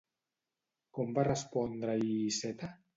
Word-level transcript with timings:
Com 0.99 1.13
va 1.19 1.27
respondre-hi 1.29 2.13
Iceta? 2.35 2.77